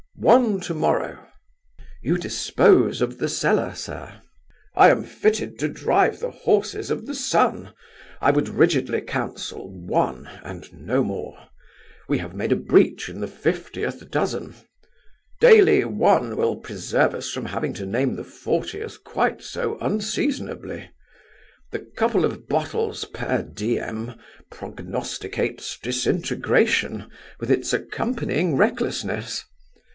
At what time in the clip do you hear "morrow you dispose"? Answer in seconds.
0.73-3.01